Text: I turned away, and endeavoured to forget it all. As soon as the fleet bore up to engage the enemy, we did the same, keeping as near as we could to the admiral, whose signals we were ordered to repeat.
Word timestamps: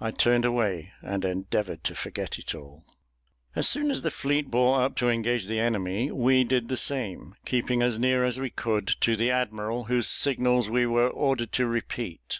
I 0.00 0.10
turned 0.10 0.46
away, 0.46 0.92
and 1.02 1.22
endeavoured 1.22 1.84
to 1.84 1.94
forget 1.94 2.38
it 2.38 2.54
all. 2.54 2.82
As 3.54 3.68
soon 3.68 3.90
as 3.90 4.00
the 4.00 4.10
fleet 4.10 4.50
bore 4.50 4.80
up 4.80 4.96
to 4.96 5.10
engage 5.10 5.48
the 5.48 5.60
enemy, 5.60 6.10
we 6.10 6.44
did 6.44 6.68
the 6.68 6.78
same, 6.78 7.34
keeping 7.44 7.82
as 7.82 7.98
near 7.98 8.24
as 8.24 8.40
we 8.40 8.48
could 8.48 8.86
to 9.00 9.16
the 9.16 9.30
admiral, 9.30 9.84
whose 9.84 10.08
signals 10.08 10.70
we 10.70 10.86
were 10.86 11.10
ordered 11.10 11.52
to 11.52 11.66
repeat. 11.66 12.34